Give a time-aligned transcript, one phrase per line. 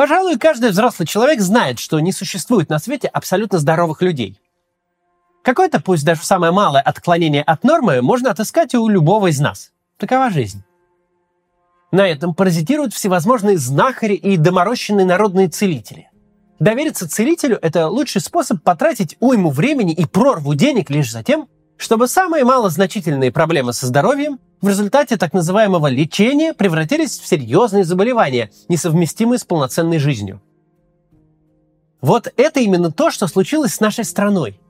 [0.00, 4.40] Пожалуй, каждый взрослый человек знает, что не существует на свете абсолютно здоровых людей.
[5.42, 9.72] Какое-то, пусть даже самое малое отклонение от нормы можно отыскать у любого из нас.
[9.98, 10.64] Такова жизнь.
[11.92, 16.10] На этом паразитируют всевозможные знахари и доморощенные народные целители.
[16.58, 21.46] Довериться целителю– это лучший способ потратить уйму времени и прорву денег лишь за тем,
[21.80, 28.50] чтобы самые малозначительные проблемы со здоровьем в результате так называемого лечения превратились в серьезные заболевания,
[28.68, 30.42] несовместимые с полноценной жизнью.
[32.02, 34.60] Вот это именно то, что случилось с нашей страной.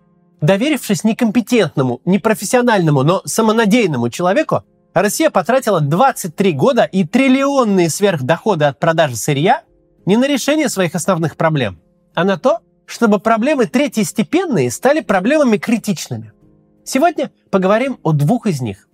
[0.40, 4.62] Доверившись некомпетентному, непрофессиональному, но самонадеянному человеку,
[4.94, 9.64] Россия потратила 23 года и триллионные сверхдоходы от продажи сырья
[10.06, 11.80] не на решение своих основных проблем,
[12.14, 16.32] а на то, чтобы проблемы третьестепенные стали проблемами критичными.
[16.92, 18.88] Сегодня поговорим о двух из них.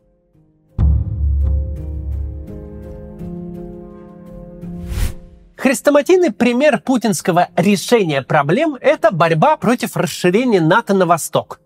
[5.56, 11.62] Хрестоматийный пример путинского решения проблем– это борьба против расширения НАТО на восток.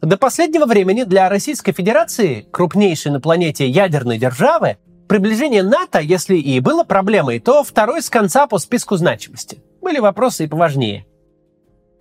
[0.00, 4.76] До последнего времени для Российской Федерации, крупнейшей на планете ядерной державы,
[5.08, 9.64] приближение НАТО, если и было проблемой, то второй с конца по списку значимости.
[9.82, 11.06] Были вопросы и поважнее.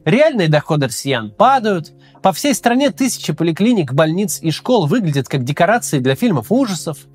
[0.05, 5.99] Реальные доходы россиян падают, по всей стране тысячи поликлиник, больниц и школ выглядят как декорации
[5.99, 6.97] для фильмов ужасов–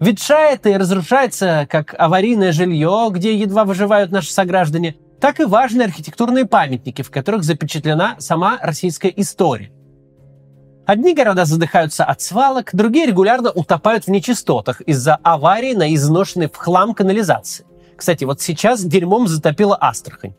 [0.00, 6.46] ветшает и разрушается как аварийное жилье, где едва выживают наши сограждане, так и важные архитектурные
[6.46, 9.72] памятники, в которых запечатлена сама российская история.
[10.86, 16.56] Одни города задыхаются от свалок, другие регулярно утопают в нечистотах из-за аварии на изношенной в
[16.56, 17.66] хлам канализации.
[17.96, 20.34] Кстати, вот сейчас дерьмом затопило Астрахань.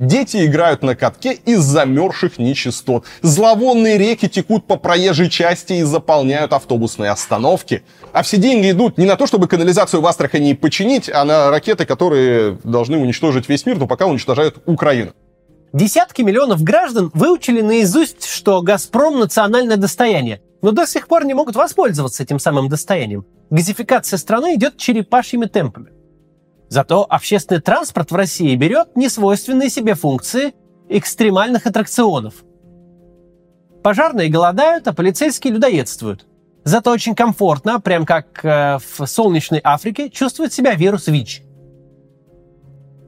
[0.00, 3.04] Дети играют на катке из замерзших нечистот.
[3.22, 7.84] Зловонные реки текут по проезжей части и заполняют автобусные остановки.
[8.12, 11.86] А все деньги идут не на то, чтобы канализацию в Астрахани починить, а на ракеты,
[11.86, 15.12] которые должны уничтожить весь мир, но пока уничтожают Украину.
[15.72, 21.56] Десятки миллионов граждан выучили наизусть, что «Газпром»– национальное достояние, но до сих пор не могут
[21.56, 23.26] воспользоваться этим самым достоянием.
[23.50, 25.90] Газификация страны идет черепашьими темпами.
[26.74, 30.54] Зато общественный транспорт в России берет несвойственные себе функции
[30.88, 32.34] экстремальных аттракционов.
[33.84, 36.26] Пожарные голодают, а полицейские людоедствуют.
[36.64, 41.44] Зато очень комфортно, прям как э, в солнечной Африке, чувствует себя вирус ВИЧ.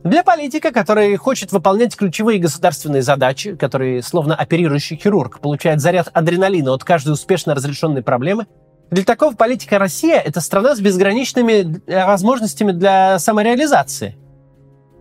[0.04, 6.72] Для политика, который хочет выполнять ключевые государственные задачи, который, словно оперирующий хирург, получает заряд адреналина
[6.72, 8.46] от каждой успешно разрешенной проблемы–
[8.90, 14.16] для такого политика Россия– это страна с безграничными э, возможностями для самореализации.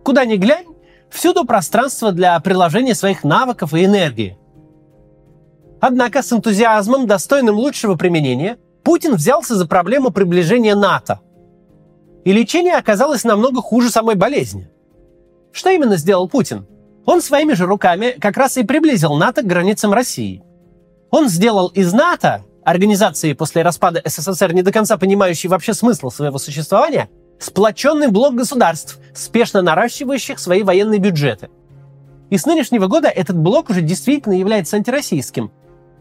[0.04, 0.66] Куда ни глянь,
[1.08, 4.38] всюду пространство для приложения своих навыков и энергии.
[5.80, 11.20] Однако с энтузиазмом, достойным лучшего применения, Путин взялся за проблему приближения НАТО.
[12.24, 14.68] И лечение оказалось намного хуже самой болезни.
[15.52, 16.66] Что именно сделал Путин?
[17.04, 20.42] Он своими же руками как раз и приблизил НАТО к границам России.
[21.10, 26.36] Он сделал из НАТО организации после распада СССР, не до конца понимающие вообще смысл своего
[26.38, 31.48] существования, сплоченный блок государств, спешно наращивающих свои военные бюджеты.
[32.28, 35.52] И с нынешнего года этот блок уже действительно является антироссийским.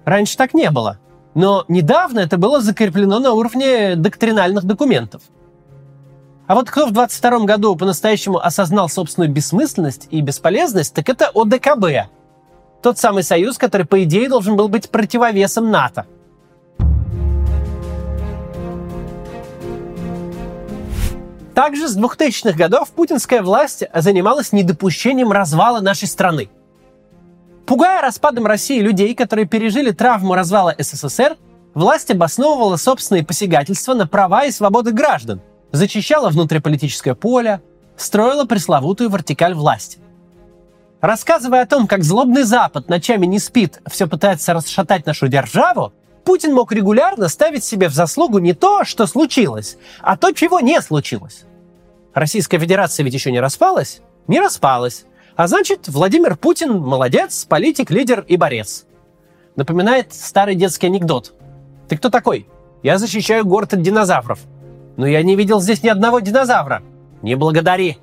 [0.05, 0.97] Раньше так не было.
[1.35, 5.21] Но недавно это было закреплено на уровне доктринальных документов.
[6.47, 12.09] А вот кто в 22 году по-настоящему осознал собственную бессмысленность и бесполезность, так это ОДКБ.
[12.81, 16.07] Тот самый союз, который, по идее, должен был быть противовесом НАТО–
[21.55, 26.49] Также с 2000-х годов путинская власть занималась недопущением развала нашей страны.
[27.66, 31.38] Пугая распадом России людей, которые пережили травму развала СССР,
[31.73, 37.61] власть обосновывала собственные посягательства на права и свободы граждан, зачищала внутриполитическое поле,
[37.95, 39.99] строила пресловутую вертикаль власти.
[40.99, 45.93] Рассказывая о том, как злобный Запад ночами не спит, все пытается расшатать нашу державу,
[46.25, 50.81] Путин мог регулярно ставить себе в заслугу не то, что случилось, а то, чего не
[50.81, 51.45] случилось.
[52.15, 54.01] Российская Федерация ведь еще не распалась?
[54.27, 55.05] Не распалась.
[55.35, 58.85] А значит, Владимир Путин молодец, политик, лидер и борец.
[59.55, 61.33] Напоминает старый детский анекдот.
[61.87, 62.47] Ты кто такой?
[62.81, 64.39] Я защищаю город от динозавров.
[64.97, 66.81] Но я не видел здесь ни одного динозавра.
[67.21, 67.97] Не благодари.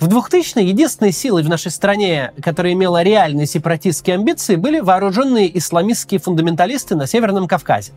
[0.00, 6.20] В 2000-е единственной силой в нашей стране, которая имела реальные сепаратистские амбиции, были вооруженные исламистские
[6.20, 7.92] фундаменталисты на Северном Кавказе.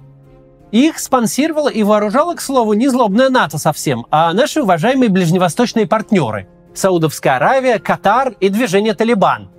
[0.72, 6.48] Их спонсировала и вооружала, к слову, не злобная НАТО совсем, а наши уважаемые ближневосточные партнеры–
[6.74, 9.50] Саудовская Аравия, Катар и движение «Талибан».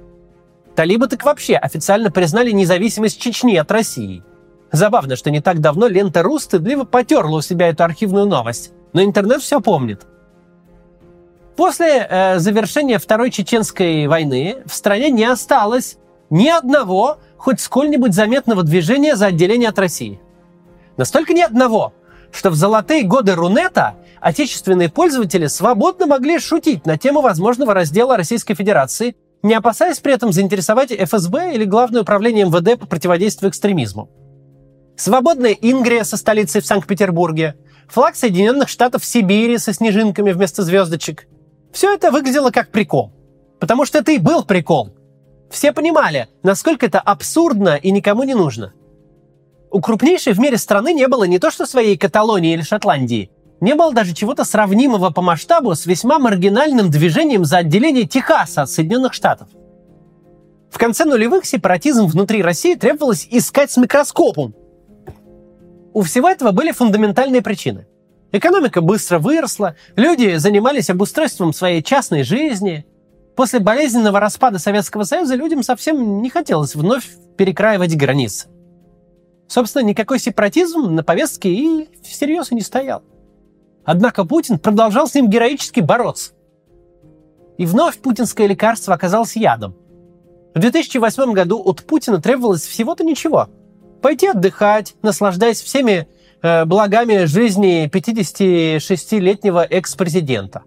[0.74, 4.24] Талибы так вообще официально признали независимость Чечни от России.
[4.72, 9.04] Забавно, что не так давно лента РУ стыдливо потерла у себя эту архивную новость, но
[9.04, 10.06] интернет все помнит–
[11.56, 15.98] После э, завершения Второй Чеченской войны в стране не осталось
[16.30, 20.20] ни одного хоть сколь-нибудь заметного движения за отделение от России.
[20.96, 21.92] Настолько ни одного,
[22.30, 28.54] что в золотые годы Рунета отечественные пользователи свободно могли шутить на тему возможного раздела Российской
[28.54, 34.08] Федерации, не опасаясь при этом заинтересовать ФСБ или Главное управление МВД по противодействию экстремизму.
[34.96, 37.56] Свободная Ингрия со столицей в Санкт-Петербурге,
[37.88, 41.26] флаг Соединенных Штатов Сибири со снежинками вместо звездочек.
[41.72, 43.12] Все это выглядело как прикол.
[43.58, 44.90] Потому что это и был прикол.
[45.50, 48.72] Все понимали, насколько это абсурдно и никому не нужно.
[49.70, 53.30] У крупнейшей в мире страны не было не то что своей Каталонии или Шотландии,
[53.60, 58.70] не было даже чего-то сравнимого по масштабу с весьма маргинальным движением за отделение Техаса от
[58.70, 59.48] Соединенных Штатов.
[60.68, 64.54] В конце нулевых сепаратизм внутри России требовалось искать с микроскопом.
[65.92, 67.86] У всего этого были фундаментальные причины.
[68.32, 72.86] Экономика быстро выросла, люди занимались обустройством своей частной жизни.
[73.36, 78.48] После болезненного распада Советского Союза людям совсем не хотелось вновь перекраивать границы.
[79.48, 83.02] Собственно, никакой сепаратизм на повестке и всерьез и не стоял.
[83.84, 86.32] Однако Путин продолжал с ним героически бороться.
[87.58, 89.76] И вновь путинское лекарство оказалось ядом.
[90.54, 93.48] В 2008 году от Путина требовалось всего-то ничего.
[94.00, 96.08] Пойти отдыхать, наслаждаясь всеми
[96.42, 100.62] благами жизни 56-летнего экс-президента.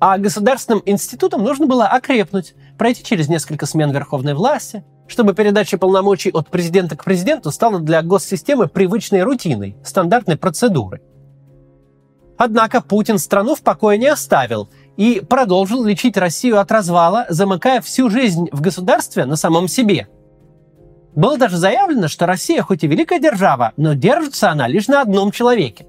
[0.00, 6.30] А государственным институтам нужно было окрепнуть, пройти через несколько смен верховной власти, чтобы передача полномочий
[6.30, 11.02] от президента к президенту стала для госсистемы привычной рутиной, стандартной процедурой.
[12.38, 18.08] Однако Путин страну в покое не оставил и продолжил лечить Россию от развала, замыкая всю
[18.08, 20.08] жизнь в государстве на самом себе.
[21.14, 25.32] Было даже заявлено, что Россия хоть и великая держава, но держится она лишь на одном
[25.32, 25.86] человеке.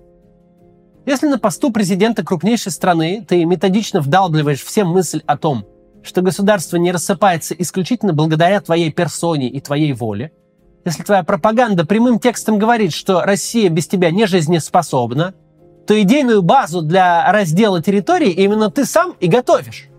[1.05, 5.65] Если на посту президента крупнейшей страны ты методично вдалбливаешь всем мысль о том,
[6.03, 10.31] что государство не рассыпается исключительно благодаря твоей персоне и твоей воле,
[10.83, 15.35] если твоя пропаганда прямым текстом говорит, что Россия без тебя не жизнеспособна,
[15.85, 19.89] то идейную базу для раздела территории именно ты сам и готовишь.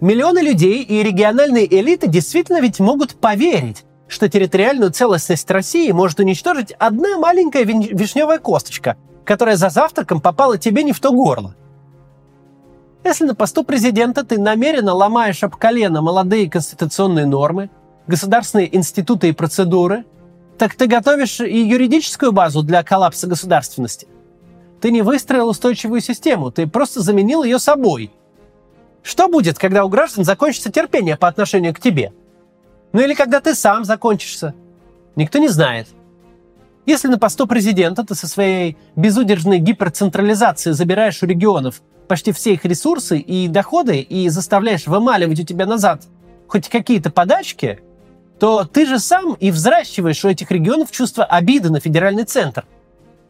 [0.00, 6.72] Миллионы людей и региональные элиты действительно ведь могут поверить, что территориальную целостность России может уничтожить
[6.72, 11.54] одна маленькая вишневая косточка, которая за завтраком попала тебе не в то горло.
[13.04, 17.70] Если на посту президента ты намеренно ломаешь об колено молодые конституционные нормы,
[18.06, 20.04] государственные институты и процедуры,
[20.58, 24.06] так ты готовишь и юридическую базу для коллапса государственности–
[24.80, 28.10] ты не выстроил устойчивую систему, ты просто заменил ее собой.
[29.02, 32.12] Что будет, когда у граждан закончится терпение по отношению к тебе?
[32.92, 34.54] Ну или когда ты сам закончишься?
[35.16, 35.88] Никто не знает.
[36.86, 42.64] Если на посту президента ты со своей безудержной гиперцентрализацией забираешь у регионов почти все их
[42.64, 46.02] ресурсы и доходы и заставляешь вымаливать у тебя назад
[46.48, 47.80] хоть какие-то подачки,
[48.40, 52.66] то ты же сам и взращиваешь у этих регионов чувство обиды на федеральный центр–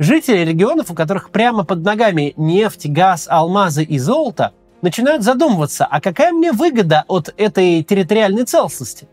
[0.00, 6.00] Жители регионов, у которых прямо под ногами нефть, газ, алмазы и золото, начинают задумываться, а
[6.00, 9.08] какая мне выгода от этой территориальной целостности?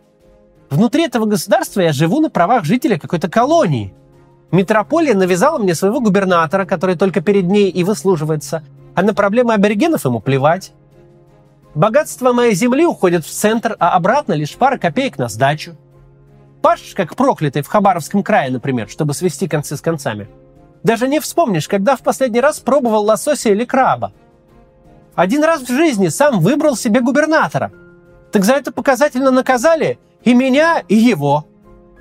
[0.69, 3.93] Внутри этого государства я живу на правах жителя какой-то колонии.
[4.51, 8.63] Метрополия навязала мне своего губернатора, который только перед ней и выслуживается,
[8.95, 10.73] а на проблемы аборигенов ему плевать.
[11.75, 15.75] Богатство моей земли уходит в центр, а обратно лишь пара копеек на сдачу.
[16.61, 20.27] Паш, как проклятый в Хабаровском крае, например, чтобы свести концы с концами–
[20.83, 24.13] даже не вспомнишь, когда в последний раз пробовал лосося или краба.
[25.15, 27.71] Один раз в жизни сам выбрал себе губернатора.
[28.31, 31.47] Так за это показательно наказали и меня, и его.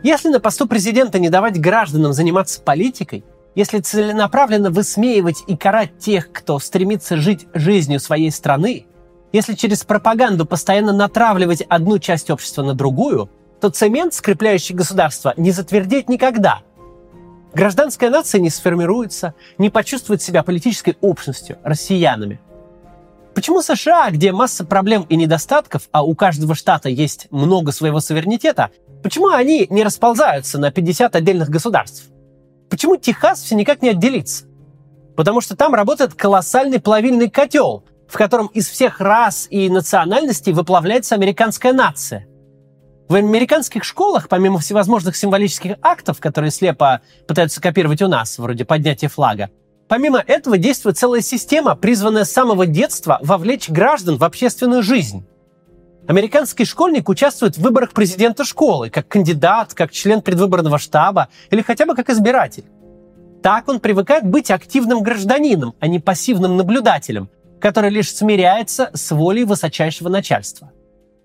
[0.02, 6.32] Если на посту президента не давать гражданам заниматься политикой, если целенаправленно высмеивать и карать тех,
[6.32, 8.86] кто стремится жить жизнью своей страны,
[9.32, 13.30] если через пропаганду постоянно натравливать одну часть общества на другую,
[13.60, 16.62] то цемент, скрепляющий государство, не затвердеть никогда–
[17.56, 22.38] Гражданская нация не сформируется, не почувствует себя политической общностью, россиянами.
[23.36, 28.70] Почему США, где масса проблем и недостатков, а у каждого штата есть много своего суверенитета,
[29.02, 32.06] почему они не расползаются на 50 отдельных государств?
[32.70, 34.46] Почему Техас все никак не отделится?
[35.18, 41.14] Потому что там работает колоссальный плавильный котел, в котором из всех рас и национальностей выплавляется
[41.14, 42.26] американская нация–
[43.08, 49.06] в американских школах, помимо всевозможных символических актов, которые слепо пытаются копировать у нас, вроде поднятия
[49.06, 49.50] флага,
[49.88, 55.24] помимо этого действует целая система, призванная с самого детства вовлечь граждан в общественную жизнь.
[56.08, 61.84] Американский школьник участвует в выборах президента школы, как кандидат, как член предвыборного штаба или хотя
[61.84, 62.64] бы как избиратель.
[63.42, 67.28] Так он привыкает быть активным гражданином, а не пассивным наблюдателем,
[67.60, 70.70] который лишь смиряется с волей высочайшего начальства.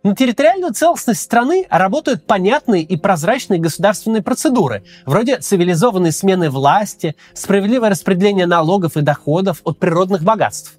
[0.04, 7.92] На территориальную целостность страны работают понятные и прозрачные государственные процедуры, вроде цивилизованной смены власти, справедливое
[7.92, 10.74] распределение налогов и доходов от природных богатств.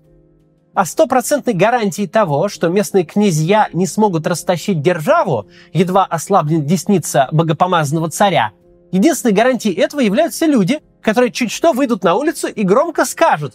[0.74, 8.10] А стопроцентной гарантией того, что местные князья не смогут растащить державу, едва ослабнет десница богопомазанного
[8.10, 8.50] царя,
[8.90, 13.54] единственной гарантией этого являются люди, которые чуть что выйдут на улицу и громко скажут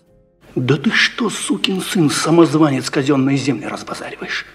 [0.56, 4.46] «Да ты что, сукин сын, самозванец казенные земли разбазариваешь?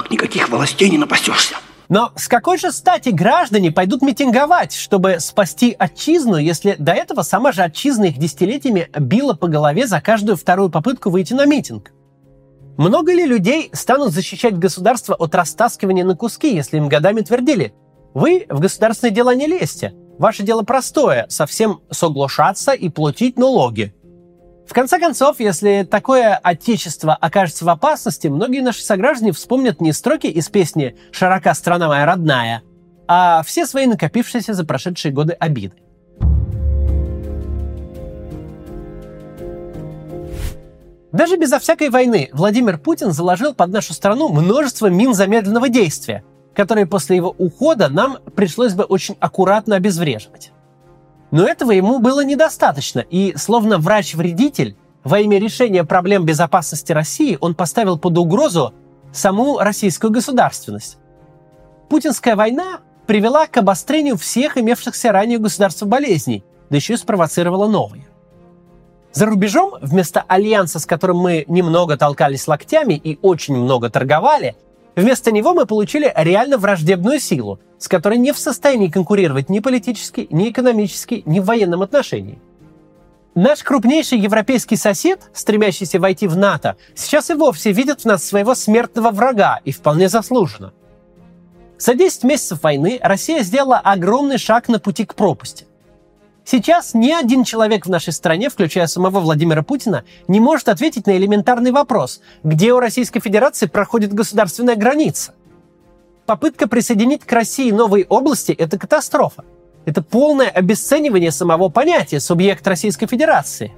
[0.00, 1.56] Так никаких властей не напасешься.
[1.90, 7.52] Но с какой же стати граждане пойдут митинговать, чтобы спасти отчизну, если до этого сама
[7.52, 11.92] же отчизна их десятилетиями била по голове за каждую вторую попытку выйти на митинг?
[12.78, 17.74] Много ли людей станут защищать государство от растаскивания на куски, если им годами твердили
[18.14, 23.94] «Вы в государственные дела не лезьте, ваше дело простое, совсем соглашаться и платить налоги».
[24.70, 30.28] В конце концов, если такое отечество окажется в опасности, многие наши сограждане вспомнят не строки
[30.28, 32.62] из песни «Широка страна моя родная»,
[33.08, 35.74] а все свои накопившиеся за прошедшие годы обиды.
[41.10, 46.22] Даже безо всякой войны Владимир Путин заложил под нашу страну множество мин замедленного действия,
[46.54, 50.52] которые после его ухода нам пришлось бы очень аккуратно обезвреживать.
[51.30, 57.54] Но этого ему было недостаточно, и словно врач-вредитель, во имя решения проблем безопасности России он
[57.54, 58.74] поставил под угрозу
[59.12, 60.98] саму российскую государственность.
[61.88, 68.06] Путинская война привела к обострению всех имевшихся ранее государств болезней, да еще и спровоцировала новые.
[69.12, 74.54] За рубежом, вместо альянса, с которым мы немного толкались локтями и очень много торговали,
[74.94, 80.28] вместо него мы получили реально враждебную силу, с которой не в состоянии конкурировать ни политически,
[80.30, 82.38] ни экономически, ни в военном отношении.
[83.34, 88.54] Наш крупнейший европейский сосед, стремящийся войти в НАТО, сейчас и вовсе видит в нас своего
[88.54, 90.72] смертного врага, и вполне заслуженно.
[91.78, 95.66] За 10 месяцев войны Россия сделала огромный шаг на пути к пропасти.
[96.44, 101.16] Сейчас ни один человек в нашей стране, включая самого Владимира Путина, не может ответить на
[101.16, 105.32] элементарный вопрос, где у Российской Федерации проходит государственная граница
[106.30, 109.44] попытка присоединить к России новые области– это катастрофа.
[109.84, 113.72] Это полное обесценивание самого понятия «субъект Российской Федерации».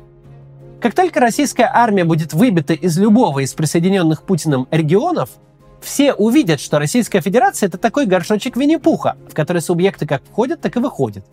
[0.78, 5.30] Как только российская армия будет выбита из любого из присоединенных Путиным регионов,
[5.80, 10.76] все увидят, что Российская Федерация– это такой горшочек Винни-Пуха, в который субъекты как входят, так
[10.76, 11.24] и выходят.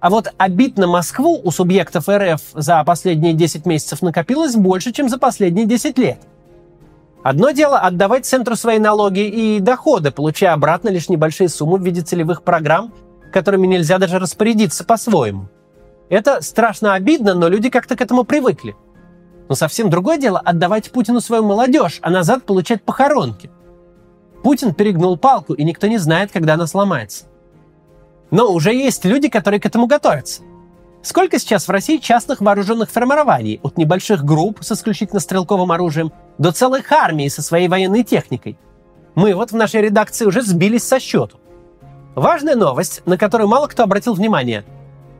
[0.00, 5.08] А вот обид на Москву у субъектов РФ за последние 10 месяцев накопилось больше, чем
[5.08, 6.18] за последние 10 лет.
[7.22, 12.00] Одно дело отдавать центру свои налоги и доходы, получая обратно лишь небольшие суммы в виде
[12.00, 12.94] целевых программ,
[13.30, 15.48] которыми нельзя даже распорядиться по-своему.
[16.08, 18.74] Это страшно обидно, но люди как-то к этому привыкли.
[19.48, 23.50] Но совсем другое дело отдавать Путину свою молодежь, а назад получать похоронки.
[24.42, 27.26] Путин перегнул палку, и никто не знает, когда она сломается.
[28.30, 30.42] Но уже есть люди, которые к этому готовятся.
[31.02, 36.52] Сколько сейчас в России частных вооруженных формирований, от небольших групп с исключительно стрелковым оружием до
[36.52, 38.58] целых армий со своей военной техникой?
[39.14, 41.38] Мы вот в нашей редакции уже сбились со счету.
[42.14, 44.64] Важная новость, на которую мало кто обратил внимание.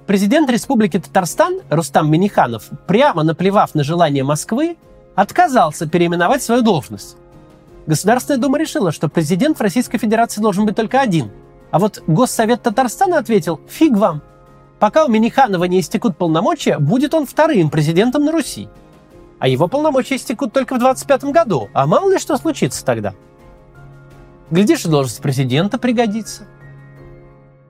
[0.06, 4.76] Президент Республики Татарстан Рустам Миниханов, прямо наплевав на желание Москвы,
[5.14, 7.16] отказался переименовать свою должность.
[7.86, 11.30] Государственная дума решила, что президент в Российской Федерации должен быть только один.
[11.70, 14.22] А вот Госсовет Татарстана ответил «фиг вам,
[14.80, 18.68] Пока у Миниханова не истекут полномочия, будет он вторым президентом на Руси.
[19.38, 23.14] А его полномочия истекут только в 25 году, а мало ли что случится тогда.
[24.50, 26.44] Глядишь, и должность президента пригодится.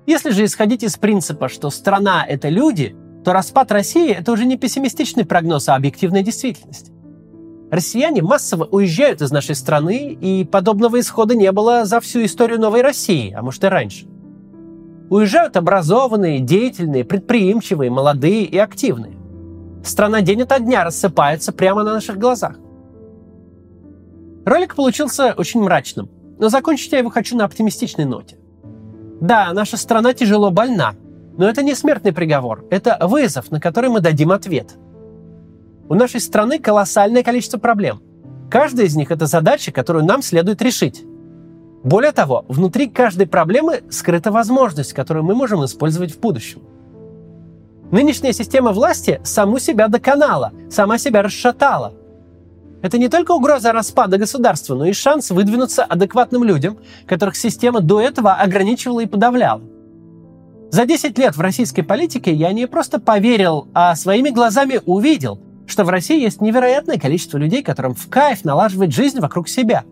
[0.07, 4.57] Если же исходить из принципа, что страна– это люди, то распад России– это уже не
[4.57, 6.93] пессимистичный прогноз, а объективная действительность.
[7.73, 12.83] Россияне массово уезжают из нашей страны, и подобного исхода не было за всю историю новой
[12.83, 14.07] России, а может и раньше–
[15.11, 19.17] Уезжают образованные, деятельные, предприимчивые, молодые и активные.
[19.83, 22.57] Страна день ото дня рассыпается прямо на наших глазах.
[24.47, 28.39] Ролик получился очень мрачным, но закончить я его хочу на оптимистичной ноте.
[29.21, 30.95] Да, наша страна тяжело больна,
[31.37, 34.77] но это не смертный приговор, это вызов, на который мы дадим ответ.
[35.89, 38.01] У нашей страны колоссальное количество проблем.
[38.49, 41.05] Каждая из них– это задача, которую нам следует решить.
[41.83, 46.61] Более того, внутри каждой проблемы скрыта возможность, которую мы можем использовать в будущем.
[47.91, 51.95] Нынешняя система власти саму себя доконала, сама себя расшатала.
[52.83, 58.01] Это не только угроза распада государства, но и шанс выдвинуться адекватным людям, которых система до
[58.01, 59.63] этого ограничивала и подавляла.
[60.71, 65.85] За 10 лет в российской политике я не просто поверил, а своими глазами увидел, что
[65.85, 69.85] в России есть невероятное количество людей, которым в кайф налаживать жизнь вокруг себя.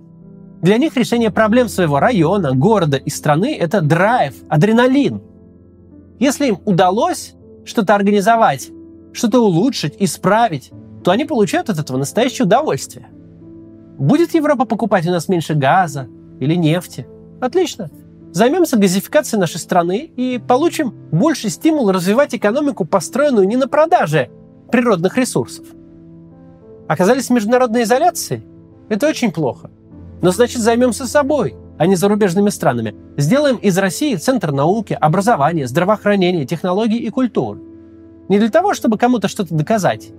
[0.63, 5.23] Для них решение проблем своего района, города и страны– это драйв, адреналин.
[6.19, 7.35] Если им удалось
[7.65, 8.71] что-то организовать,
[9.13, 10.73] что-то улучшить, исправить,
[11.05, 13.07] то они получают от этого настоящее удовольствие.
[13.99, 16.09] Будет Европа покупать у нас меньше газа
[16.41, 17.07] или нефти?
[17.41, 17.91] Отлично.
[18.33, 24.29] Займемся газификацией нашей страны и получим больше стимул развивать экономику, построенную не на продаже
[24.73, 25.67] природных ресурсов.
[26.89, 28.45] Оказались в международной изоляции?
[28.89, 29.71] Это очень плохо.
[30.21, 32.95] Но значит займемся собой, а не зарубежными странами.
[33.17, 37.61] Сделаем из России центр науки, образования, здравоохранения, технологий и культуры.
[38.29, 40.11] Не для того, чтобы кому-то что-то доказать.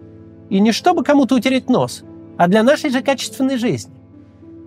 [0.49, 2.03] И не чтобы кому-то утереть нос,
[2.37, 3.93] а для нашей же качественной жизни.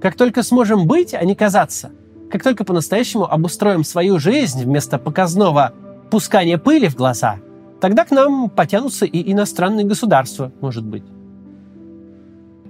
[0.01, 1.91] Как только сможем быть, а не казаться,
[2.31, 5.73] как только по-настоящему обустроим свою жизнь вместо показного
[6.11, 7.37] пускания пыли в глаза,
[7.81, 11.05] тогда к нам потянутся и иностранные государства, может быть.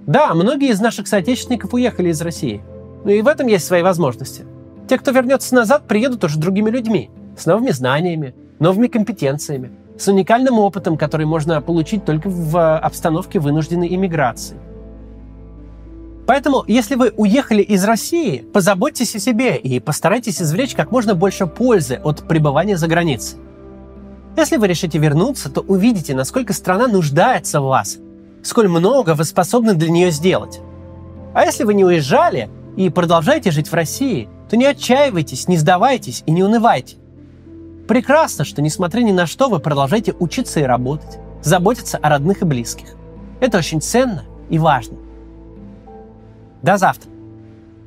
[0.05, 2.61] Да, многие из наших соотечественников уехали из России.
[3.05, 4.45] Но и в этом есть свои возможности.
[4.87, 10.59] Те, кто вернется назад, приедут уже другими людьми, с новыми знаниями, новыми компетенциями, с уникальным
[10.59, 14.57] опытом, который можно получить только в обстановке вынужденной иммиграции.
[16.25, 21.47] Поэтому, если вы уехали из России, позаботьтесь о себе и постарайтесь извлечь как можно больше
[21.47, 23.39] пользы от пребывания за границей.
[24.35, 27.99] Если вы решите вернуться, то увидите, насколько страна нуждается в вас,
[28.43, 30.61] сколь много вы способны для нее сделать.
[31.33, 36.23] А если вы не уезжали и продолжаете жить в России, то не отчаивайтесь, не сдавайтесь
[36.25, 36.97] и не унывайте.
[37.87, 42.45] Прекрасно, что, несмотря ни на что, вы продолжаете учиться и работать, заботиться о родных и
[42.45, 42.95] близких.
[43.39, 44.97] Это очень ценно и важно.
[46.61, 47.09] До завтра.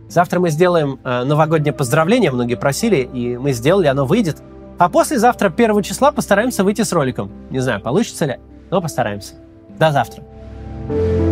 [0.09, 4.43] Завтра мы сделаем э, новогоднее поздравление, многие просили, и мы сделали, оно выйдет.
[4.79, 7.33] А послезавтра, первого числа, постараемся выйти с роликом.
[7.51, 8.39] Не знаю, получится ли,
[8.71, 9.35] но постараемся.
[9.79, 10.23] До завтра.
[10.89, 11.26] thank you